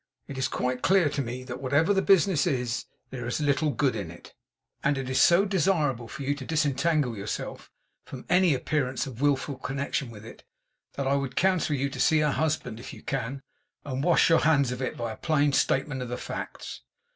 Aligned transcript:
It 0.27 0.39
is 0.39 0.47
quite 0.47 0.81
clear 0.81 1.09
to 1.09 1.21
me 1.21 1.43
that 1.43 1.61
whatever 1.61 1.93
the 1.93 2.01
business 2.01 2.47
is, 2.47 2.85
there 3.11 3.27
is 3.27 3.39
little 3.39 3.69
good 3.69 3.95
in 3.95 4.09
it; 4.09 4.33
and 4.83 4.97
it 4.97 5.07
is 5.11 5.21
so 5.21 5.45
desirable 5.45 6.07
for 6.07 6.23
you 6.23 6.33
to 6.33 6.43
disentangle 6.43 7.15
yourself 7.15 7.69
from 8.07 8.25
any 8.27 8.55
appearance 8.55 9.05
of 9.05 9.21
willful 9.21 9.59
connection 9.59 10.09
with 10.09 10.25
it, 10.25 10.43
that 10.93 11.05
I 11.05 11.13
would 11.13 11.35
counsel 11.35 11.75
you 11.75 11.87
to 11.91 11.99
see 11.99 12.17
her 12.21 12.31
husband, 12.31 12.79
if 12.79 12.93
you 12.93 13.03
can, 13.03 13.43
and 13.85 14.03
wash 14.03 14.27
your 14.27 14.39
hands 14.39 14.71
of 14.71 14.81
it 14.81 14.97
by 14.97 15.11
a 15.11 15.17
plain 15.17 15.53
statement 15.53 16.01
of 16.01 16.09
the 16.09 16.17
facts. 16.17 16.81